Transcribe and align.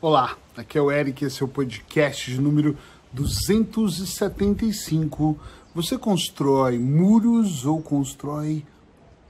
Olá, 0.00 0.38
aqui 0.56 0.78
é 0.78 0.80
o 0.80 0.92
Eric, 0.92 1.24
esse 1.24 1.42
é 1.42 1.44
o 1.44 1.48
podcast 1.48 2.30
de 2.30 2.40
número 2.40 2.78
275. 3.12 5.36
Você 5.74 5.98
constrói 5.98 6.78
muros 6.78 7.66
ou 7.66 7.82
constrói 7.82 8.64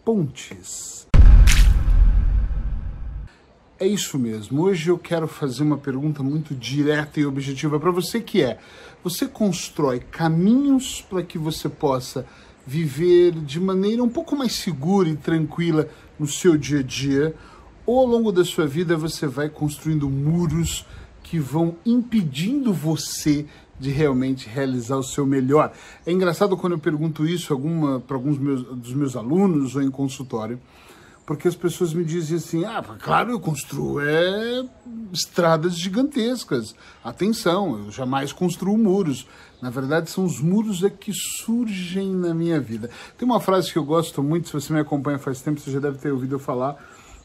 pontes? 0.05 1.07
É 3.81 3.87
isso 3.87 4.19
mesmo. 4.19 4.61
Hoje 4.61 4.91
eu 4.91 4.99
quero 4.99 5.27
fazer 5.27 5.63
uma 5.63 5.79
pergunta 5.79 6.23
muito 6.23 6.55
direta 6.55 7.19
e 7.19 7.25
objetiva 7.25 7.81
para 7.81 7.91
você 7.91 8.21
que 8.21 8.43
é: 8.43 8.59
você 9.03 9.27
constrói 9.27 10.01
caminhos 10.01 11.01
para 11.01 11.23
que 11.23 11.39
você 11.39 11.71
possa 11.71 12.27
viver 12.67 13.33
de 13.33 13.59
maneira 13.59 14.03
um 14.03 14.09
pouco 14.11 14.37
mais 14.37 14.53
segura 14.53 15.09
e 15.09 15.17
tranquila 15.17 15.89
no 16.19 16.27
seu 16.27 16.59
dia 16.59 16.81
a 16.81 16.83
dia, 16.83 17.35
ou 17.89 18.01
ao 18.01 18.07
longo 18.07 18.31
da 18.31 18.45
sua 18.45 18.67
vida 18.67 18.99
você 18.99 19.27
vai 19.27 19.49
construindo 19.49 20.11
muros 20.11 20.85
que 21.23 21.39
vão 21.39 21.75
impedindo 21.87 22.71
você 22.71 23.47
de 23.81 23.89
realmente 23.89 24.47
realizar 24.47 24.99
o 24.99 25.03
seu 25.03 25.25
melhor. 25.25 25.73
É 26.05 26.13
engraçado 26.13 26.55
quando 26.55 26.75
eu 26.75 26.79
pergunto 26.79 27.25
isso 27.25 27.59
para 28.07 28.15
alguns 28.15 28.37
meus, 28.39 28.63
dos 28.63 28.93
meus 28.93 29.17
alunos 29.17 29.75
ou 29.75 29.81
em 29.81 29.91
consultório, 29.91 30.61
porque 31.25 31.49
as 31.49 31.57
pessoas 31.57 31.95
me 31.95 32.05
dizem 32.05 32.37
assim: 32.37 32.65
ah, 32.67 32.85
claro, 32.99 33.31
eu 33.31 33.41
construo 33.41 34.01
é, 34.03 34.69
estradas 35.11 35.75
gigantescas. 35.75 36.77
Atenção, 37.03 37.87
eu 37.87 37.91
jamais 37.91 38.35
construo 38.35 38.77
muros. 38.77 39.27
Na 39.63 39.71
verdade, 39.71 40.11
são 40.11 40.27
os 40.27 40.41
muros 40.41 40.85
é 40.85 40.91
que 40.91 41.13
surgem 41.15 42.15
na 42.15 42.35
minha 42.35 42.61
vida. 42.61 42.91
Tem 43.17 43.27
uma 43.27 43.41
frase 43.41 43.73
que 43.73 43.79
eu 43.79 43.85
gosto 43.85 44.23
muito, 44.23 44.49
se 44.49 44.53
você 44.53 44.75
me 44.75 44.81
acompanha 44.81 45.19
faz 45.19 45.41
tempo, 45.41 45.59
você 45.59 45.71
já 45.71 45.81
deve 45.81 45.97
ter 45.97 46.13
ouvido 46.13 46.35
eu 46.35 46.39
falar, 46.39 46.77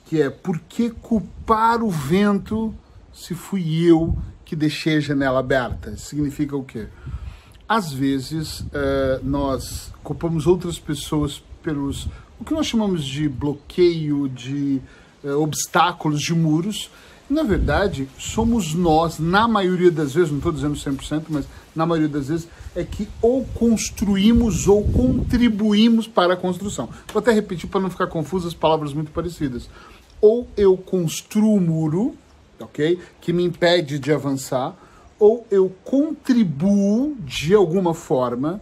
que 0.05 0.21
é: 0.21 0.30
por 0.30 0.59
que 0.59 0.89
culpar 0.89 1.81
o 1.84 1.89
vento 1.89 2.73
se 3.13 3.34
fui 3.34 3.84
eu 3.84 4.17
que 4.45 4.55
deixei 4.55 4.98
a 4.98 4.99
janela 4.99 5.39
aberta? 5.39 5.95
Significa 5.98 6.55
o 6.55 6.64
quê? 6.64 6.88
Às 7.67 7.91
vezes, 7.91 8.59
uh, 8.59 9.23
nós 9.23 9.91
culpamos 10.03 10.45
outras 10.47 10.78
pessoas 10.78 11.41
pelos 11.61 12.08
o 12.39 12.45
que 12.45 12.53
nós 12.53 12.67
chamamos 12.67 13.05
de 13.05 13.30
bloqueio, 13.30 14.28
de 14.28 14.81
eh, 15.23 15.31
obstáculos, 15.31 16.22
de 16.22 16.33
muros. 16.33 16.91
Na 17.30 17.41
verdade, 17.41 18.09
somos 18.19 18.73
nós, 18.73 19.17
na 19.17 19.47
maioria 19.47 19.89
das 19.89 20.13
vezes, 20.13 20.30
não 20.30 20.39
estou 20.39 20.52
dizendo 20.52 20.75
100%, 20.75 21.23
mas 21.30 21.45
na 21.73 21.85
maioria 21.85 22.09
das 22.09 22.28
vezes, 22.28 22.50
é 22.75 22.83
que 22.83 23.07
ou 23.21 23.45
construímos 23.53 24.67
ou 24.67 24.83
contribuímos 24.83 26.07
para 26.07 26.33
a 26.33 26.38
construção. 26.38 26.89
Vou 27.11 27.19
até 27.19 27.31
repetir 27.31 27.69
para 27.69 27.81
não 27.81 27.89
ficar 27.89 28.07
confuso 28.07 28.47
as 28.47 28.53
palavras 28.53 28.93
muito 28.93 29.11
parecidas. 29.11 29.69
Ou 30.19 30.47
eu 30.55 30.75
construo 30.77 31.55
o 31.55 31.61
muro, 31.61 32.16
ok? 32.59 32.99
Que 33.21 33.33
me 33.33 33.44
impede 33.44 33.99
de 33.99 34.11
avançar, 34.11 34.75
ou 35.19 35.45
eu 35.51 35.71
contribuo 35.83 37.16
de 37.19 37.53
alguma 37.53 37.94
forma 37.94 38.61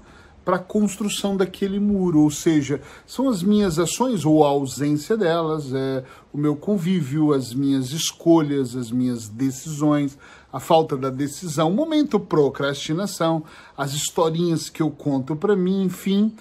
para 0.52 0.58
a 0.58 0.60
construção 0.60 1.38
daquele 1.38 1.80
muro, 1.80 2.20
ou 2.20 2.30
seja, 2.30 2.82
são 3.08 3.30
as 3.30 3.42
minhas 3.42 3.80
ações 3.80 4.26
ou 4.26 4.44
a 4.44 4.50
ausência 4.50 5.16
delas, 5.16 5.74
é 5.74 6.04
o 6.34 6.38
meu 6.38 6.58
convívio, 6.58 7.32
as 7.32 7.54
minhas 7.54 7.92
escolhas, 7.92 8.76
as 8.76 8.92
minhas 8.92 9.30
decisões, 9.30 10.18
a 10.52 10.60
falta 10.60 10.98
da 10.98 11.10
decisão, 11.10 11.70
o 11.70 11.74
momento 11.74 12.20
procrastinação, 12.20 13.46
as 13.78 13.94
historinhas 13.94 14.68
que 14.68 14.82
eu 14.82 14.92
conto 14.92 15.38
para 15.38 15.56
mim, 15.56 15.84
enfim, 15.84 16.36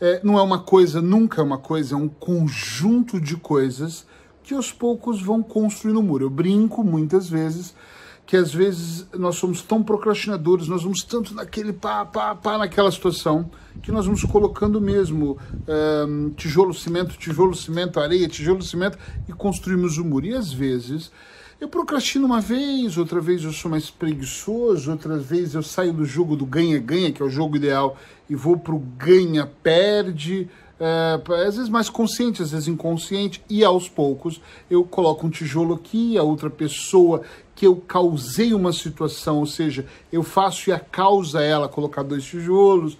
é, 0.00 0.22
não 0.24 0.38
é 0.38 0.42
uma 0.42 0.60
coisa, 0.60 1.02
nunca 1.02 1.42
é 1.42 1.44
uma 1.44 1.58
coisa, 1.58 1.94
é 1.94 1.98
um 1.98 2.08
conjunto 2.08 3.20
de 3.20 3.36
coisas 3.36 4.06
que 4.42 4.54
aos 4.54 4.72
poucos 4.72 5.20
vão 5.20 5.42
construindo 5.42 5.98
o 5.98 6.02
muro. 6.02 6.24
Eu 6.24 6.30
brinco 6.30 6.82
muitas 6.82 7.28
vezes 7.28 7.74
que 8.30 8.36
às 8.36 8.54
vezes 8.54 9.08
nós 9.18 9.34
somos 9.34 9.60
tão 9.60 9.82
procrastinadores, 9.82 10.68
nós 10.68 10.84
vamos 10.84 11.02
tanto 11.02 11.34
naquele 11.34 11.72
pá, 11.72 12.04
pá, 12.04 12.32
pá, 12.32 12.56
naquela 12.56 12.88
situação, 12.92 13.50
que 13.82 13.90
nós 13.90 14.06
vamos 14.06 14.22
colocando 14.22 14.80
mesmo 14.80 15.36
um, 16.06 16.30
tijolo, 16.30 16.72
cimento, 16.72 17.16
tijolo, 17.18 17.56
cimento, 17.56 17.98
areia, 17.98 18.28
tijolo, 18.28 18.62
cimento 18.62 18.96
e 19.28 19.32
construímos 19.32 19.98
o 19.98 20.04
muro. 20.04 20.26
E 20.26 20.34
às 20.34 20.52
vezes 20.52 21.10
eu 21.60 21.68
procrastino 21.68 22.24
uma 22.24 22.40
vez, 22.40 22.96
outra 22.96 23.20
vez 23.20 23.42
eu 23.42 23.52
sou 23.52 23.68
mais 23.68 23.90
preguiçoso, 23.90 24.92
outra 24.92 25.18
vez 25.18 25.56
eu 25.56 25.62
saio 25.64 25.92
do 25.92 26.04
jogo 26.04 26.36
do 26.36 26.46
ganha-ganha, 26.46 27.10
que 27.10 27.20
é 27.20 27.24
o 27.24 27.28
jogo 27.28 27.56
ideal, 27.56 27.98
e 28.28 28.36
vou 28.36 28.56
para 28.56 28.76
o 28.76 28.78
ganha-perde. 28.78 30.48
É, 30.82 31.20
às 31.46 31.56
vezes 31.56 31.68
mais 31.68 31.90
consciente, 31.90 32.42
às 32.42 32.52
vezes 32.52 32.66
inconsciente, 32.66 33.42
e 33.50 33.62
aos 33.62 33.86
poucos 33.86 34.40
eu 34.70 34.82
coloco 34.82 35.26
um 35.26 35.30
tijolo 35.30 35.74
aqui, 35.74 36.16
a 36.16 36.22
outra 36.22 36.48
pessoa 36.48 37.20
que 37.54 37.66
eu 37.66 37.76
causei 37.76 38.54
uma 38.54 38.72
situação, 38.72 39.40
ou 39.40 39.46
seja, 39.46 39.84
eu 40.10 40.22
faço 40.22 40.70
e 40.70 40.72
a 40.72 40.80
causa 40.80 41.42
ela 41.42 41.68
colocar 41.68 42.02
dois 42.02 42.24
tijolos. 42.24 42.96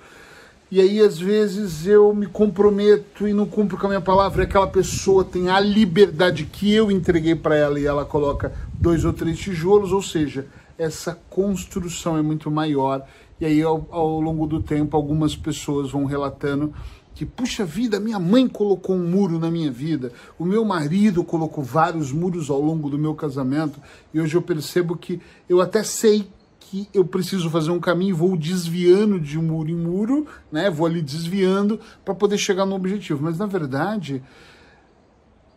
E 0.70 0.78
aí, 0.78 1.00
às 1.00 1.18
vezes, 1.18 1.86
eu 1.86 2.14
me 2.14 2.26
comprometo 2.26 3.26
e 3.26 3.32
não 3.32 3.46
cumpro 3.46 3.78
com 3.78 3.86
a 3.86 3.88
minha 3.88 4.00
palavra, 4.00 4.42
e 4.42 4.44
aquela 4.44 4.68
pessoa 4.68 5.24
tem 5.24 5.48
a 5.48 5.58
liberdade 5.58 6.44
que 6.44 6.72
eu 6.72 6.90
entreguei 6.90 7.34
para 7.34 7.56
ela 7.56 7.80
e 7.80 7.86
ela 7.86 8.04
coloca 8.04 8.52
dois 8.74 9.04
ou 9.04 9.12
três 9.14 9.38
tijolos, 9.38 9.90
ou 9.90 10.02
seja, 10.02 10.46
essa 10.78 11.18
construção 11.30 12.18
é 12.18 12.22
muito 12.22 12.50
maior. 12.50 13.04
E 13.40 13.46
aí, 13.46 13.62
ao, 13.62 13.88
ao 13.90 14.20
longo 14.20 14.46
do 14.46 14.62
tempo, 14.62 14.96
algumas 14.96 15.34
pessoas 15.34 15.90
vão 15.90 16.04
relatando 16.04 16.72
que, 17.20 17.26
puxa 17.26 17.66
vida, 17.66 18.00
minha 18.00 18.18
mãe 18.18 18.48
colocou 18.48 18.96
um 18.96 19.06
muro 19.06 19.38
na 19.38 19.50
minha 19.50 19.70
vida, 19.70 20.10
o 20.38 20.44
meu 20.46 20.64
marido 20.64 21.22
colocou 21.22 21.62
vários 21.62 22.10
muros 22.10 22.48
ao 22.48 22.58
longo 22.58 22.88
do 22.88 22.96
meu 22.96 23.14
casamento, 23.14 23.78
e 24.14 24.18
hoje 24.18 24.34
eu 24.36 24.40
percebo 24.40 24.96
que 24.96 25.20
eu 25.46 25.60
até 25.60 25.84
sei 25.84 26.30
que 26.58 26.88
eu 26.94 27.04
preciso 27.04 27.50
fazer 27.50 27.72
um 27.72 27.78
caminho, 27.78 28.16
vou 28.16 28.38
desviando 28.38 29.20
de 29.20 29.36
muro 29.36 29.68
em 29.68 29.76
muro, 29.76 30.26
né? 30.50 30.70
Vou 30.70 30.86
ali 30.86 31.02
desviando 31.02 31.78
para 32.06 32.14
poder 32.14 32.38
chegar 32.38 32.64
no 32.64 32.74
objetivo. 32.74 33.22
Mas 33.22 33.36
na 33.36 33.44
verdade, 33.44 34.22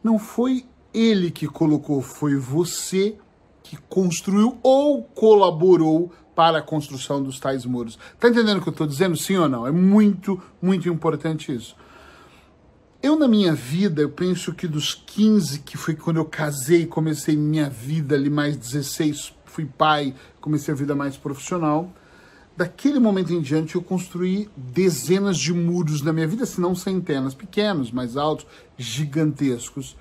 não 0.03 0.19
foi 0.19 0.65
ele 0.93 1.31
que 1.31 1.47
colocou, 1.47 2.01
foi 2.01 2.35
você 2.35 3.15
que 3.63 3.77
construiu 3.87 4.57
ou 4.61 5.01
colaborou 5.01 6.11
para 6.35 6.59
a 6.59 6.61
construção 6.61 7.21
dos 7.21 7.39
tais 7.39 7.65
muros. 7.65 7.97
Tá 8.19 8.29
entendendo 8.29 8.57
o 8.57 8.61
que 8.61 8.69
eu 8.69 8.71
estou 8.71 8.87
dizendo? 8.87 9.15
Sim 9.15 9.37
ou 9.37 9.49
não? 9.49 9.67
É 9.67 9.71
muito, 9.71 10.41
muito 10.61 10.89
importante 10.89 11.53
isso. 11.53 11.75
Eu, 13.01 13.17
na 13.17 13.27
minha 13.27 13.53
vida, 13.53 14.01
eu 14.01 14.09
penso 14.09 14.53
que 14.53 14.65
dos 14.65 14.93
15, 14.93 15.59
que 15.59 15.77
foi 15.77 15.93
quando 15.93 16.17
eu 16.17 16.25
casei, 16.25 16.85
comecei 16.85 17.35
minha 17.35 17.69
vida 17.69 18.15
ali, 18.15 18.29
mais 18.29 18.55
16, 18.55 19.33
fui 19.43 19.65
pai, 19.65 20.15
comecei 20.39 20.73
a 20.73 20.77
vida 20.77 20.95
mais 20.95 21.17
profissional. 21.17 21.93
Daquele 22.55 22.99
momento 22.99 23.33
em 23.33 23.41
diante, 23.41 23.75
eu 23.75 23.81
construí 23.81 24.49
dezenas 24.55 25.37
de 25.37 25.51
muros 25.53 26.01
na 26.01 26.13
minha 26.13 26.27
vida, 26.27 26.45
se 26.45 26.61
não 26.61 26.73
centenas, 26.73 27.33
pequenos, 27.33 27.91
mais 27.91 28.15
altos, 28.15 28.47
gigantescos. 28.77 29.97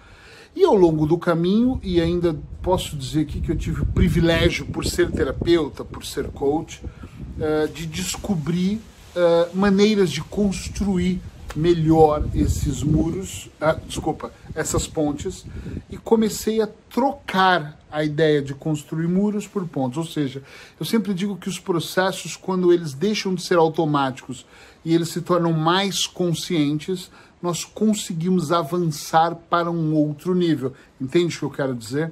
E 0.54 0.64
ao 0.64 0.74
longo 0.74 1.06
do 1.06 1.16
caminho, 1.16 1.80
e 1.82 2.00
ainda 2.00 2.36
posso 2.62 2.96
dizer 2.96 3.22
aqui 3.22 3.40
que 3.40 3.50
eu 3.50 3.56
tive 3.56 3.82
o 3.82 3.86
privilégio, 3.86 4.66
por 4.66 4.84
ser 4.84 5.10
terapeuta, 5.10 5.84
por 5.84 6.04
ser 6.04 6.28
coach, 6.28 6.82
uh, 6.84 7.68
de 7.72 7.86
descobrir 7.86 8.80
uh, 9.16 9.56
maneiras 9.56 10.10
de 10.10 10.20
construir 10.22 11.20
melhor 11.56 12.24
esses 12.34 12.82
muros, 12.82 13.50
uh, 13.60 13.80
desculpa, 13.86 14.32
essas 14.54 14.86
pontes, 14.86 15.44
e 15.90 15.96
comecei 15.96 16.60
a 16.60 16.68
trocar 16.90 17.78
a 17.92 18.02
ideia 18.02 18.40
de 18.40 18.54
construir 18.54 19.06
muros 19.06 19.46
por 19.46 19.68
pontos. 19.68 19.98
Ou 19.98 20.06
seja, 20.06 20.42
eu 20.80 20.86
sempre 20.86 21.12
digo 21.12 21.36
que 21.36 21.48
os 21.48 21.58
processos, 21.58 22.36
quando 22.36 22.72
eles 22.72 22.94
deixam 22.94 23.34
de 23.34 23.42
ser 23.42 23.58
automáticos 23.58 24.46
e 24.84 24.94
eles 24.94 25.10
se 25.10 25.20
tornam 25.20 25.52
mais 25.52 26.06
conscientes, 26.06 27.10
nós 27.42 27.64
conseguimos 27.64 28.50
avançar 28.50 29.34
para 29.34 29.70
um 29.70 29.94
outro 29.94 30.34
nível. 30.34 30.72
Entende 31.00 31.36
o 31.36 31.38
que 31.38 31.44
eu 31.44 31.50
quero 31.50 31.74
dizer? 31.74 32.10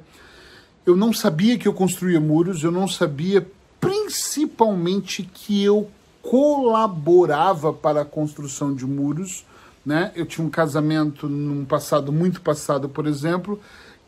Eu 0.84 0.96
não 0.96 1.12
sabia 1.12 1.56
que 1.56 1.66
eu 1.66 1.72
construía 1.72 2.20
muros, 2.20 2.62
eu 2.62 2.70
não 2.70 2.86
sabia 2.86 3.46
principalmente 3.80 5.22
que 5.22 5.62
eu 5.62 5.88
colaborava 6.20 7.72
para 7.72 8.02
a 8.02 8.04
construção 8.04 8.74
de 8.74 8.84
muros. 8.84 9.46
Né? 9.84 10.12
Eu 10.14 10.26
tinha 10.26 10.46
um 10.46 10.50
casamento 10.50 11.26
num 11.28 11.64
passado 11.64 12.12
muito 12.12 12.42
passado, 12.42 12.88
por 12.88 13.06
exemplo, 13.06 13.58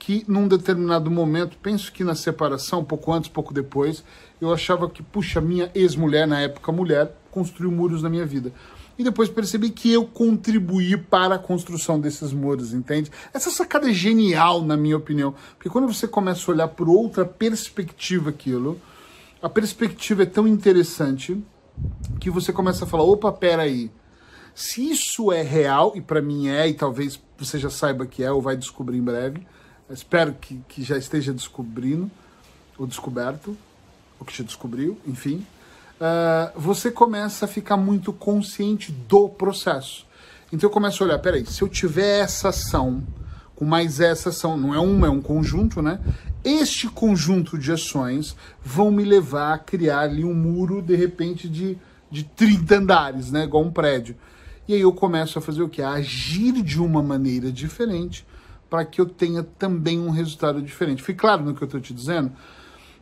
que 0.04 0.25
num 0.26 0.49
determinado 0.49 1.08
momento, 1.08 1.56
penso 1.62 1.93
que 1.93 2.02
na 2.02 2.16
separação, 2.16 2.82
pouco 2.82 3.12
antes, 3.12 3.31
pouco 3.31 3.54
depois, 3.54 4.02
eu 4.40 4.52
achava 4.52 4.90
que, 4.90 5.00
puxa, 5.00 5.40
minha 5.40 5.70
ex-mulher, 5.76 6.26
na 6.26 6.40
época 6.40 6.72
mulher, 6.72 7.16
construiu 7.31 7.70
muros 7.70 8.02
na 8.02 8.08
minha 8.08 8.26
vida. 8.26 8.52
E 8.99 9.04
depois 9.04 9.28
percebi 9.28 9.70
que 9.70 9.93
eu 9.93 10.04
contribuí 10.04 10.96
para 10.96 11.37
a 11.37 11.38
construção 11.38 12.00
desses 12.00 12.32
muros, 12.32 12.75
entende? 12.75 13.12
Essa 13.32 13.49
sacada 13.52 13.88
é 13.88 13.93
genial, 13.93 14.64
na 14.64 14.76
minha 14.76 14.96
opinião, 14.96 15.37
porque 15.54 15.70
quando 15.70 15.87
você 15.87 16.08
começa 16.08 16.50
a 16.50 16.55
olhar 16.55 16.66
por 16.66 16.88
outra 16.88 17.25
perspectiva 17.25 18.31
aquilo, 18.31 18.81
a 19.40 19.48
perspectiva 19.48 20.25
é 20.25 20.26
tão 20.26 20.48
interessante 20.48 21.40
que 22.19 22.28
você 22.28 22.52
começa 22.52 22.84
a 22.84 22.88
falar, 22.88 23.05
opa, 23.05 23.31
peraí, 23.31 23.88
se 24.52 24.90
isso 24.90 25.31
é 25.31 25.43
real, 25.43 25.93
e 25.94 26.00
para 26.00 26.20
mim 26.20 26.48
é, 26.48 26.69
e 26.69 26.75
talvez 26.75 27.22
você 27.38 27.56
já 27.56 27.70
saiba 27.70 28.05
que 28.05 28.25
é, 28.25 28.32
ou 28.32 28.43
vai 28.43 28.56
descobrir 28.56 28.98
em 28.98 29.02
breve, 29.02 29.46
espero 29.93 30.35
que, 30.35 30.61
que 30.69 30.83
já 30.83 30.97
esteja 30.97 31.33
descobrindo, 31.33 32.11
ou 32.79 32.87
descoberto, 32.87 33.56
ou 34.19 34.27
que 34.27 34.33
te 34.33 34.43
descobriu, 34.43 34.99
enfim, 35.06 35.47
uh, 36.00 36.59
você 36.59 36.91
começa 36.91 37.44
a 37.44 37.49
ficar 37.49 37.77
muito 37.77 38.12
consciente 38.12 38.93
do 38.93 39.29
processo. 39.29 40.06
Então 40.53 40.69
eu 40.69 40.73
começo 40.73 41.03
a 41.03 41.06
olhar, 41.06 41.19
peraí, 41.19 41.47
se 41.47 41.62
eu 41.62 41.69
tiver 41.69 42.21
essa 42.21 42.49
ação, 42.49 43.03
com 43.55 43.65
mais 43.65 44.00
essa 44.00 44.31
ação, 44.31 44.56
não 44.56 44.75
é 44.75 44.79
uma, 44.79 45.06
é 45.06 45.11
um 45.11 45.21
conjunto, 45.21 45.81
né? 45.81 46.00
Este 46.44 46.89
conjunto 46.89 47.56
de 47.56 47.71
ações 47.71 48.37
vão 48.62 48.91
me 48.91 49.05
levar 49.05 49.55
a 49.55 49.59
criar 49.59 50.00
ali 50.00 50.25
um 50.25 50.35
muro, 50.35 50.83
de 50.83 50.97
repente, 50.97 51.49
de, 51.49 51.79
de 52.11 52.25
30 52.25 52.77
andares, 52.77 53.31
né? 53.31 53.44
Igual 53.44 53.65
um 53.65 53.71
prédio. 53.71 54.17
E 54.67 54.75
aí 54.75 54.81
eu 54.81 54.93
começo 54.93 55.39
a 55.39 55.43
fazer 55.43 55.62
o 55.62 55.69
que? 55.69 55.81
A 55.81 55.93
agir 55.93 56.62
de 56.62 56.81
uma 56.81 57.03
maneira 57.03 57.53
diferente 57.53 58.27
para 58.72 58.86
que 58.86 59.02
eu 59.02 59.04
tenha 59.04 59.42
também 59.42 60.00
um 60.00 60.08
resultado 60.08 60.62
diferente. 60.62 61.02
Foi 61.02 61.12
claro 61.12 61.44
no 61.44 61.54
que 61.54 61.62
eu 61.62 61.66
estou 61.66 61.78
te 61.78 61.92
dizendo? 61.92 62.32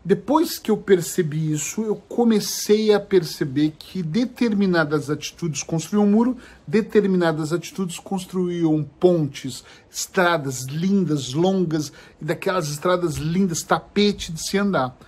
Depois 0.05 0.59
que 0.59 0.69
eu 0.69 0.77
percebi 0.77 1.53
isso, 1.53 1.85
eu 1.85 1.95
comecei 1.95 2.93
a 2.93 2.99
perceber 2.99 3.75
que 3.79 4.03
determinadas 4.03 5.09
atitudes 5.09 5.63
construíam 5.63 6.05
um 6.05 6.11
muro, 6.11 6.37
determinadas 6.67 7.53
atitudes 7.53 8.01
construíam 8.01 8.83
pontes, 8.99 9.63
estradas 9.89 10.65
lindas, 10.65 11.35
longas, 11.35 11.93
e 12.21 12.25
daquelas 12.25 12.69
estradas 12.69 13.15
lindas, 13.15 13.63
tapete 13.63 14.33
de 14.33 14.43
se 14.43 14.59
andar. 14.59 14.99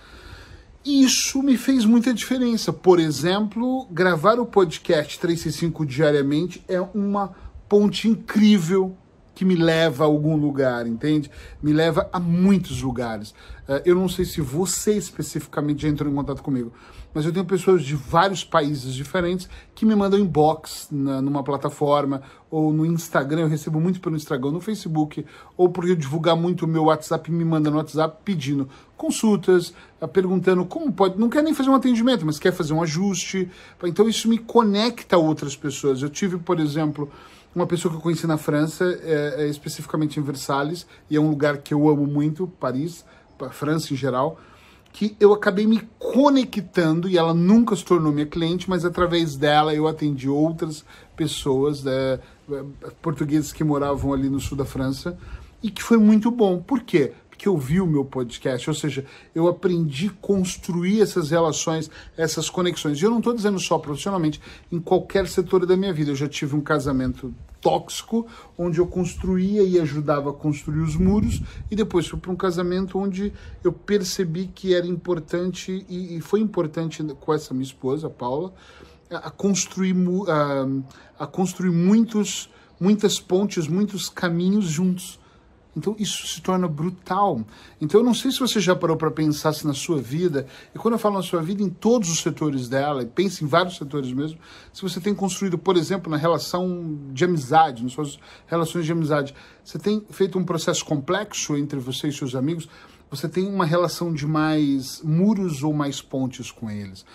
Isso 0.85 1.43
me 1.43 1.57
fez 1.57 1.83
muita 1.83 2.13
diferença. 2.13 2.71
Por 2.71 3.01
exemplo, 3.01 3.85
gravar 3.91 4.39
o 4.39 4.45
podcast 4.45 5.19
365 5.19 5.85
diariamente 5.85 6.63
é 6.69 6.79
uma 6.79 7.33
ponte 7.67 8.07
incrível 8.07 8.95
que 9.33 9.43
me 9.43 9.55
leva 9.55 10.03
a 10.03 10.07
algum 10.07 10.35
lugar, 10.35 10.85
entende? 10.87 11.29
Me 11.61 11.73
leva 11.73 12.09
a 12.11 12.19
muitos 12.19 12.81
lugares. 12.81 13.31
Uh, 13.67 13.81
eu 13.85 13.95
não 13.95 14.09
sei 14.09 14.25
se 14.25 14.41
você 14.41 14.93
especificamente 14.97 15.87
entrou 15.87 16.11
em 16.11 16.15
contato 16.15 16.43
comigo, 16.43 16.71
mas 17.13 17.25
eu 17.25 17.31
tenho 17.31 17.45
pessoas 17.45 17.83
de 17.83 17.95
vários 17.95 18.43
países 18.43 18.93
diferentes 18.93 19.47
que 19.75 19.85
me 19.85 19.95
mandam 19.95 20.19
inbox 20.19 20.87
na, 20.91 21.21
numa 21.21 21.43
plataforma 21.43 22.21
ou 22.49 22.73
no 22.73 22.85
Instagram, 22.85 23.41
eu 23.41 23.47
recebo 23.47 23.79
muito 23.79 23.99
pelo 23.99 24.15
Instagram, 24.15 24.51
no 24.51 24.59
Facebook, 24.59 25.25
ou 25.55 25.69
porque 25.69 25.91
eu 25.91 25.95
divulgar 25.95 26.35
muito 26.35 26.65
o 26.65 26.67
meu 26.67 26.85
WhatsApp, 26.85 27.31
me 27.31 27.45
manda 27.45 27.69
no 27.69 27.77
WhatsApp 27.77 28.17
pedindo 28.23 28.67
consultas, 28.97 29.73
eh, 29.99 30.07
perguntando 30.07 30.63
como 30.65 30.91
pode, 30.91 31.19
não 31.19 31.29
quer 31.29 31.41
nem 31.41 31.53
fazer 31.53 31.69
um 31.69 31.75
atendimento, 31.75 32.25
mas 32.25 32.37
quer 32.37 32.51
fazer 32.51 32.73
um 32.73 32.81
ajuste. 32.81 33.49
Então 33.83 34.07
isso 34.07 34.27
me 34.27 34.37
conecta 34.37 35.15
a 35.15 35.19
outras 35.19 35.55
pessoas. 35.55 36.01
Eu 36.01 36.09
tive, 36.09 36.37
por 36.37 36.59
exemplo, 36.59 37.11
uma 37.55 37.67
pessoa 37.67 37.91
que 37.91 37.97
eu 37.97 38.01
conheci 38.01 38.25
na 38.25 38.37
França, 38.37 38.85
é, 39.03 39.43
é, 39.43 39.47
especificamente 39.47 40.19
em 40.19 40.23
Versalhes, 40.23 40.87
e 41.09 41.15
é 41.15 41.19
um 41.19 41.29
lugar 41.29 41.57
que 41.57 41.73
eu 41.73 41.87
amo 41.87 42.05
muito, 42.05 42.47
Paris, 42.59 43.05
França 43.51 43.93
em 43.93 43.97
geral, 43.97 44.39
que 44.93 45.17
eu 45.19 45.33
acabei 45.33 45.67
me 45.67 45.81
conectando 45.99 47.09
e 47.09 47.17
ela 47.17 47.33
nunca 47.33 47.75
se 47.75 47.83
tornou 47.83 48.11
minha 48.11 48.25
cliente, 48.25 48.69
mas 48.69 48.85
através 48.85 49.35
dela 49.35 49.73
eu 49.73 49.87
atendi 49.87 50.29
outras 50.29 50.85
pessoas, 51.15 51.85
é, 51.85 52.19
portugueses 53.01 53.51
que 53.51 53.63
moravam 53.63 54.13
ali 54.13 54.29
no 54.29 54.39
sul 54.39 54.57
da 54.57 54.65
França, 54.65 55.17
e 55.61 55.71
que 55.71 55.81
foi 55.81 55.97
muito 55.97 56.29
bom. 56.29 56.61
Por 56.61 56.81
quê? 56.81 57.13
Porque 57.43 57.49
eu 57.49 57.57
vi 57.57 57.81
o 57.81 57.85
meu 57.85 58.05
podcast, 58.05 58.69
ou 58.69 58.73
seja, 58.73 59.03
eu 59.35 59.49
aprendi 59.49 60.07
a 60.07 60.21
construir 60.21 61.01
essas 61.01 61.29
relações, 61.29 61.91
essas 62.15 62.49
conexões. 62.49 63.01
E 63.01 63.03
eu 63.03 63.09
não 63.09 63.17
estou 63.17 63.33
dizendo 63.33 63.59
só 63.59 63.77
profissionalmente, 63.77 64.39
em 64.71 64.79
qualquer 64.79 65.27
setor 65.27 65.65
da 65.65 65.75
minha 65.75 65.91
vida. 65.91 66.11
Eu 66.11 66.15
já 66.15 66.29
tive 66.29 66.55
um 66.55 66.61
casamento 66.61 67.35
tóxico, 67.59 68.25
onde 68.57 68.79
eu 68.79 68.87
construía 68.87 69.61
e 69.61 69.77
ajudava 69.77 70.29
a 70.29 70.33
construir 70.33 70.79
os 70.79 70.95
muros, 70.95 71.41
e 71.69 71.75
depois 71.75 72.07
fui 72.07 72.17
para 72.17 72.31
um 72.31 72.35
casamento 72.37 72.97
onde 72.97 73.33
eu 73.61 73.73
percebi 73.73 74.47
que 74.47 74.73
era 74.73 74.87
importante, 74.87 75.85
e, 75.89 76.15
e 76.15 76.21
foi 76.21 76.39
importante 76.39 77.03
com 77.19 77.33
essa 77.33 77.53
minha 77.53 77.65
esposa, 77.65 78.07
a 78.07 78.09
Paula, 78.09 78.53
a 79.11 79.29
construir, 79.29 79.93
a, 80.29 81.25
a 81.25 81.27
construir 81.27 81.71
muitos, 81.71 82.49
muitas 82.79 83.19
pontes, 83.19 83.67
muitos 83.67 84.07
caminhos 84.07 84.63
juntos. 84.63 85.19
Então 85.75 85.95
isso 85.97 86.27
se 86.27 86.41
torna 86.41 86.67
brutal. 86.67 87.43
Então 87.81 87.99
eu 87.99 88.05
não 88.05 88.13
sei 88.13 88.31
se 88.31 88.39
você 88.39 88.59
já 88.59 88.75
parou 88.75 88.95
para 88.95 89.09
pensar 89.09 89.53
se 89.53 89.65
na 89.65 89.73
sua 89.73 89.99
vida, 89.99 90.45
e 90.73 90.77
quando 90.77 90.93
eu 90.93 90.99
falo 90.99 91.15
na 91.15 91.23
sua 91.23 91.41
vida, 91.41 91.63
em 91.63 91.69
todos 91.69 92.09
os 92.09 92.21
setores 92.21 92.69
dela, 92.69 93.01
e 93.03 93.05
pense 93.05 93.43
em 93.43 93.47
vários 93.47 93.77
setores 93.77 94.11
mesmo, 94.11 94.37
se 94.71 94.81
você 94.81 95.01
tem 95.01 95.13
construído, 95.13 95.57
por 95.57 95.75
exemplo, 95.75 96.11
na 96.11 96.17
relação 96.17 96.97
de 97.11 97.25
amizade, 97.25 97.83
nas 97.83 97.93
suas 97.93 98.19
relações 98.45 98.85
de 98.85 98.91
amizade, 98.91 99.33
você 99.63 99.79
tem 99.79 100.03
feito 100.09 100.37
um 100.37 100.45
processo 100.45 100.85
complexo 100.85 101.57
entre 101.57 101.79
você 101.79 102.07
e 102.07 102.13
seus 102.13 102.35
amigos, 102.35 102.67
você 103.09 103.27
tem 103.27 103.47
uma 103.47 103.65
relação 103.65 104.13
de 104.13 104.25
mais 104.25 105.01
muros 105.03 105.63
ou 105.63 105.73
mais 105.73 106.01
pontes 106.01 106.51
com 106.51 106.69
eles 106.69 107.05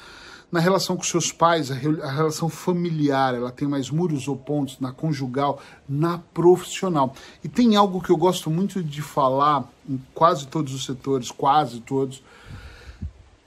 na 0.51 0.61
relação 0.61 0.97
com 0.97 1.03
seus 1.03 1.31
pais, 1.31 1.71
a, 1.71 1.75
relação 1.75 2.49
familiar, 2.49 3.35
ela 3.35 3.51
tem 3.51 3.69
mais 3.69 3.91
muros 3.91 4.29
ou 4.29 4.37
pontos 4.37 4.81
na 4.81 4.93
conjugal, 4.93 5.61
na 5.87 6.19
profissional. 6.19 7.15
E 7.45 7.49
tem 7.49 7.77
algo 7.77 8.01
que 8.01 8.11
eu 8.11 8.17
gosto 8.17 8.51
muito 8.51 8.83
de 8.83 9.03
falar 9.03 9.71
em 9.89 10.01
quase 10.15 10.47
todos 10.47 10.75
os 10.75 10.87
setores, 10.87 11.31
quase 11.31 11.81
todos, 11.81 12.23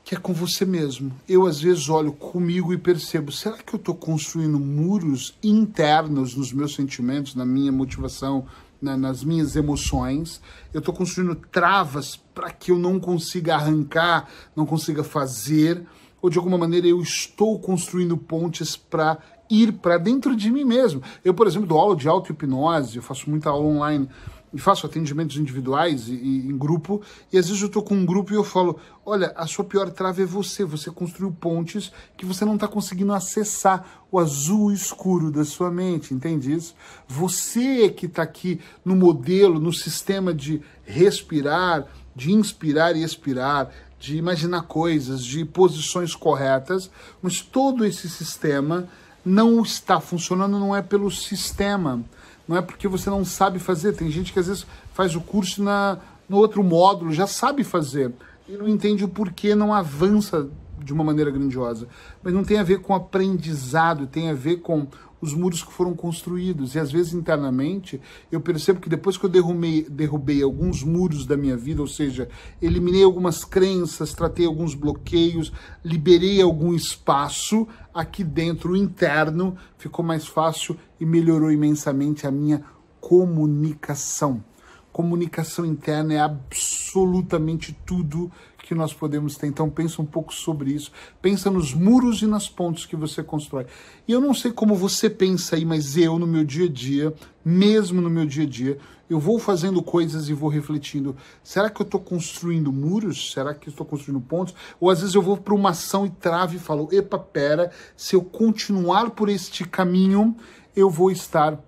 que 0.06 0.14
é 0.14 0.20
com 0.20 0.32
você 0.32 0.64
mesmo. 0.64 1.12
Eu 1.28 1.48
às 1.48 1.60
vezes 1.60 1.90
olho 1.90 2.12
comigo 2.12 2.72
e 2.72 2.78
percebo, 2.78 3.32
será 3.32 3.58
que 3.58 3.74
eu 3.74 3.80
estou 3.80 3.96
construindo 3.96 4.60
muros 4.60 5.34
internos 5.42 6.36
nos 6.36 6.54
meus 6.54 6.76
sentimentos, 6.76 7.34
na 7.34 7.46
minha 7.46 7.72
motivação, 7.72 8.46
na, 8.80 8.96
nas 8.96 9.24
minhas 9.24 9.56
emoções? 9.56 10.40
Eu 10.72 10.80
estou 10.80 10.94
construindo 10.94 11.34
travas 11.52 12.16
para 12.36 12.52
que 12.52 12.70
eu 12.70 12.78
não 12.78 13.00
consiga 13.00 13.56
arrancar, 13.56 14.30
não 14.56 14.68
consiga 14.68 15.04
fazer 15.04 15.84
ou 16.22 16.30
de 16.30 16.38
alguma 16.38 16.58
maneira 16.58 16.88
eu 16.88 17.02
estou 17.02 17.60
construindo 17.60 18.16
pontes 18.16 18.76
para 18.76 19.18
ir 19.50 19.74
para 19.74 19.98
dentro 19.98 20.36
de 20.36 20.50
mim 20.50 20.64
mesmo. 20.64 21.02
Eu, 21.26 21.34
por 21.34 21.46
exemplo, 21.46 21.68
dou 21.68 21.78
aula 21.78 21.96
de 21.96 22.08
auto-hipnose, 22.08 22.96
eu 22.96 23.04
faço 23.04 23.30
muita 23.30 23.50
aula 23.50 23.66
online 23.66 24.08
e 24.54 24.60
faço 24.60 24.86
atendimentos 24.86 25.38
individuais 25.38 26.08
e, 26.08 26.14
e 26.14 26.48
em 26.48 26.58
grupo, 26.58 27.02
e 27.32 27.38
às 27.38 27.48
vezes 27.48 27.62
eu 27.62 27.68
estou 27.68 27.82
com 27.82 27.96
um 27.96 28.06
grupo 28.06 28.34
e 28.34 28.36
eu 28.36 28.44
falo: 28.44 28.80
olha, 29.06 29.34
a 29.36 29.48
sua 29.48 29.64
pior 29.64 29.90
trave 29.92 30.24
é 30.24 30.26
você, 30.26 30.64
você 30.64 30.90
construiu 30.92 31.32
pontes 31.32 31.92
que 32.18 32.26
você 32.26 32.44
não 32.44 32.56
está 32.56 32.68
conseguindo 32.68 33.14
acessar 33.14 34.04
o 34.12 34.20
azul 34.20 34.72
escuro 34.72 35.32
da 35.32 35.46
sua 35.46 35.72
mente, 35.72 36.14
entende 36.14 36.54
isso? 36.54 36.76
Você 37.08 37.90
que 37.90 38.06
está 38.06 38.24
aqui 38.24 38.60
no 38.84 38.96
modelo, 38.96 39.60
no 39.60 39.72
sistema 39.72 40.34
de 40.34 40.62
respirar, 40.84 41.88
de 42.16 42.32
inspirar 42.34 42.96
e 42.96 43.04
expirar, 43.04 43.72
de 44.02 44.18
imaginar 44.18 44.64
coisas, 44.64 45.24
de 45.24 45.46
posições 45.46 46.16
corretas, 46.16 46.90
mas 47.22 47.40
todo 47.40 47.86
esse 47.86 48.10
sistema 48.10 48.90
não 49.24 49.62
está 49.62 50.02
funcionando, 50.02 50.60
não 50.60 50.76
é 50.76 50.82
pelo 50.82 51.12
sistema, 51.12 52.04
não 52.48 52.58
é 52.58 52.64
porque 52.64 52.88
você 52.88 53.12
não 53.12 53.24
sabe 53.24 53.60
fazer. 53.60 53.94
Tem 53.94 54.10
gente 54.10 54.34
que 54.34 54.40
às 54.40 54.48
vezes 54.48 54.66
faz 54.92 55.16
o 55.16 55.22
curso 55.22 55.62
na, 55.62 56.00
no 56.28 56.38
outro 56.38 56.64
módulo, 56.64 57.14
já 57.14 57.28
sabe 57.28 57.64
fazer, 57.64 58.12
e 58.50 58.54
não 58.54 58.68
entende 58.68 59.06
o 59.06 59.08
porquê 59.08 59.54
não 59.54 59.72
avança 59.72 60.50
de 60.84 60.92
uma 60.92 61.04
maneira 61.04 61.30
grandiosa. 61.30 61.88
Mas 62.24 62.34
não 62.34 62.44
tem 62.44 62.58
a 62.58 62.64
ver 62.64 62.82
com 62.82 62.96
aprendizado, 62.96 64.08
tem 64.08 64.32
a 64.32 64.34
ver 64.34 64.62
com 64.62 64.88
os 65.22 65.34
muros 65.34 65.64
que 65.64 65.72
foram 65.72 65.94
construídos. 65.94 66.76
E 66.76 66.80
às 66.80 66.92
vezes 66.92 67.14
internamente 67.14 68.02
eu 68.32 68.42
percebo 68.42 68.82
que 68.82 68.90
depois 68.90 69.18
que 69.18 69.26
eu 69.26 69.30
derrubei, 69.30 69.86
derrubei 69.90 70.42
alguns 70.42 70.84
muros 70.84 71.26
da 71.26 71.38
minha 71.38 71.56
vida, 71.56 71.82
ou 71.82 71.88
seja, 71.88 72.28
eliminei 72.62 73.04
algumas 73.04 73.46
crenças, 73.46 74.14
tratei 74.14 74.46
alguns 74.46 74.74
bloqueios, 74.74 75.54
liberei 75.86 76.42
algum 76.42 76.74
espaço, 76.74 77.68
aqui 77.94 78.24
dentro, 78.24 78.76
interno, 78.76 79.56
ficou 79.78 80.04
mais 80.04 80.26
fácil 80.26 80.76
e 81.00 81.06
melhorou 81.06 81.52
imensamente 81.52 82.26
a 82.26 82.32
minha 82.32 82.64
comunicação. 83.00 84.44
Comunicação 84.92 85.66
interna 85.66 86.14
é 86.14 86.20
absolutamente 86.20 87.76
tudo 87.86 88.32
que 88.72 88.76
nós 88.76 88.94
podemos 88.94 89.36
ter. 89.36 89.48
Então 89.48 89.70
pensa 89.70 90.02
um 90.02 90.06
pouco 90.06 90.34
sobre 90.34 90.72
isso. 90.72 90.92
Pensa 91.22 91.52
nos 91.52 91.74
muros 91.74 92.22
e 92.22 92.26
nas 92.26 92.48
pontes 92.48 92.86
que 92.86 92.96
você 92.96 93.22
constrói. 93.22 93.66
E 94.08 94.12
eu 94.12 94.22
não 94.22 94.34
sei 94.34 94.52
como 94.52 94.76
você 94.76 95.10
pensa 95.10 95.56
aí, 95.58 95.66
mas 95.66 95.98
eu 95.98 96.18
no 96.18 96.26
meu 96.26 96.46
dia 96.46 96.66
a 96.66 96.70
dia, 96.70 97.14
mesmo 97.44 98.02
no 98.02 98.10
meu 98.10 98.26
dia 98.26 98.44
a 98.44 98.48
dia, 98.48 98.78
eu 99.10 99.20
vou 99.20 99.38
fazendo 99.40 99.84
coisas 99.84 100.30
e 100.30 100.34
vou 100.34 100.50
refletindo. 100.50 101.18
Será 101.44 101.70
que 101.70 101.82
eu 101.82 101.84
estou 101.84 102.00
construindo 102.00 102.72
muros? 102.72 103.34
Será 103.34 103.54
que 103.54 103.68
estou 103.68 103.86
construindo 103.86 104.22
pontos? 104.22 104.56
Ou 104.80 104.90
às 104.90 105.02
vezes 105.02 105.16
eu 105.16 105.22
vou 105.22 105.36
para 105.36 105.54
uma 105.54 105.72
ação 105.72 106.06
e 106.06 106.10
trave 106.10 106.56
e 106.56 106.60
falo: 106.60 106.88
epa, 106.94 107.20
pera, 107.20 107.72
se 107.98 108.16
eu 108.16 108.24
continuar 108.24 109.12
por 109.12 109.28
este 109.28 109.66
caminho, 109.66 110.34
eu 110.74 110.90
vou 110.90 111.12
estar 111.12 111.60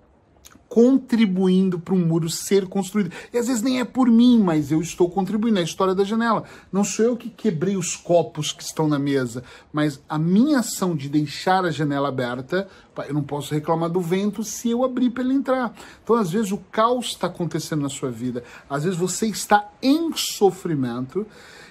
contribuindo 0.74 1.78
para 1.78 1.94
um 1.94 2.04
muro 2.04 2.28
ser 2.28 2.66
construído. 2.66 3.12
E 3.32 3.38
às 3.38 3.46
vezes 3.46 3.62
nem 3.62 3.78
é 3.78 3.84
por 3.84 4.08
mim, 4.08 4.42
mas 4.42 4.72
eu 4.72 4.80
estou 4.80 5.08
contribuindo. 5.08 5.58
É 5.58 5.60
a 5.60 5.64
história 5.64 5.94
da 5.94 6.02
janela. 6.02 6.42
Não 6.72 6.82
sou 6.82 7.04
eu 7.04 7.16
que 7.16 7.30
quebrei 7.30 7.76
os 7.76 7.94
copos 7.94 8.50
que 8.50 8.64
estão 8.64 8.88
na 8.88 8.98
mesa, 8.98 9.44
mas 9.72 10.02
a 10.08 10.18
minha 10.18 10.58
ação 10.58 10.96
de 10.96 11.08
deixar 11.08 11.64
a 11.64 11.70
janela 11.70 12.08
aberta, 12.08 12.66
eu 13.06 13.14
não 13.14 13.22
posso 13.22 13.54
reclamar 13.54 13.88
do 13.88 14.00
vento 14.00 14.42
se 14.42 14.68
eu 14.68 14.82
abrir 14.82 15.10
para 15.10 15.22
ele 15.22 15.34
entrar. 15.34 15.72
Então, 16.02 16.16
às 16.16 16.32
vezes, 16.32 16.50
o 16.50 16.58
caos 16.58 17.10
está 17.10 17.28
acontecendo 17.28 17.82
na 17.82 17.88
sua 17.88 18.10
vida. 18.10 18.42
Às 18.68 18.82
vezes 18.82 18.98
você 18.98 19.28
está 19.28 19.70
em 19.80 20.12
sofrimento 20.16 21.24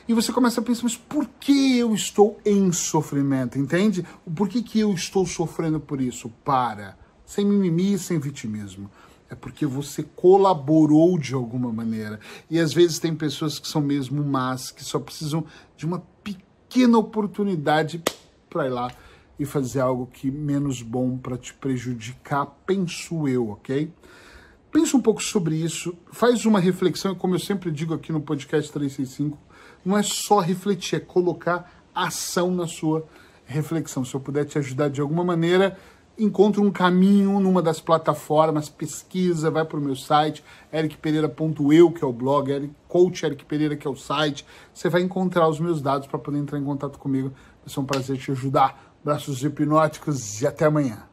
e 0.08 0.14
você 0.14 0.32
começa 0.32 0.62
a 0.62 0.64
pensar, 0.64 0.84
mas 0.84 0.96
por 0.96 1.28
que 1.42 1.78
eu 1.78 1.94
estou 1.94 2.40
em 2.46 2.72
sofrimento? 2.72 3.60
Entende? 3.60 4.06
Por 4.34 4.48
que, 4.48 4.64
que 4.64 4.80
eu 4.80 4.94
estou 4.94 5.26
sofrendo 5.26 5.78
por 5.78 6.00
isso? 6.00 6.32
Para. 6.46 7.03
Sem 7.26 7.46
mimimi, 7.46 7.98
sem 7.98 8.20
vitimismo. 8.20 8.90
É 9.30 9.36
porque 9.36 9.66
você 9.66 10.04
colaborou 10.04 11.18
de 11.18 11.34
alguma 11.34 11.72
maneira. 11.72 12.20
E 12.50 12.60
às 12.60 12.74
vezes 12.74 13.00
tem 13.00 13.16
pessoas 13.16 13.58
que 13.58 13.68
são 13.68 13.82
mesmo 13.82 14.24
más, 14.24 14.70
que 14.70 14.84
só 14.84 15.00
precisam 15.00 15.46
de 15.76 15.86
uma 15.86 16.04
pequena 16.24 16.98
oportunidade 16.98 18.04
para 18.50 18.68
ir 18.68 18.70
lá 18.70 18.92
e 19.40 19.46
fazer 19.46 19.80
algo 19.80 20.08
que 20.08 20.30
menos 20.30 20.82
bom 20.82 21.18
para 21.18 21.38
te 21.38 21.54
prejudicar, 21.54 22.46
penso 22.66 23.28
eu, 23.28 23.50
ok? 23.50 23.92
Pensa 24.72 24.98
um 24.98 25.02
pouco 25.02 25.22
sobre 25.22 25.56
isso, 25.56 25.96
faz 26.12 26.46
uma 26.46 26.60
reflexão, 26.60 27.16
como 27.16 27.36
eu 27.36 27.40
sempre 27.40 27.72
digo 27.72 27.94
aqui 27.94 28.12
no 28.12 28.22
podcast 28.22 28.72
365, 28.72 29.38
não 29.84 29.98
é 29.98 30.04
só 30.04 30.40
refletir, 30.40 30.96
é 30.96 31.00
colocar 31.00 31.84
ação 31.94 32.52
na 32.52 32.68
sua 32.68 33.06
reflexão. 33.46 34.06
Se 34.06 34.16
eu 34.16 34.20
puder 34.20 34.46
te 34.46 34.58
ajudar 34.58 34.90
de 34.90 35.02
alguma 35.02 35.24
maneira, 35.24 35.78
encontre 36.18 36.62
um 36.62 36.72
caminho 36.72 37.40
numa 37.40 37.62
das 37.62 37.80
plataformas, 37.80 38.70
pesquisa, 38.70 39.50
vai 39.50 39.66
para 39.66 39.78
o 39.78 39.82
meu 39.82 39.96
site, 39.96 40.44
ericpereira.eu, 40.72 41.92
que 41.92 42.04
é 42.04 42.08
o 42.08 42.14
blog, 42.14 42.72
coach 42.88 43.26
Eric 43.26 43.46
Pereira, 43.46 43.76
que 43.76 43.88
é 43.88 43.90
o 43.90 43.96
site. 43.96 44.46
Você 44.74 44.90
vai 44.90 45.02
encontrar 45.02 45.48
os 45.48 45.60
meus 45.60 45.82
dados 45.82 46.08
para 46.08 46.20
poder 46.20 46.38
entrar 46.38 46.60
em 46.60 46.64
contato 46.64 47.00
comigo. 47.00 47.30
Vai 47.64 47.74
ser 47.74 47.80
um 47.80 47.86
prazer 47.86 48.18
te 48.18 48.32
ajudar. 48.32 48.94
Braços 49.04 49.44
hipnóticos 49.44 50.42
e 50.42 50.48
até 50.48 50.66
amanhã. 50.66 51.13